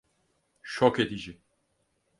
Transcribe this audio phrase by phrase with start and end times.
[0.61, 1.41] Şok edici.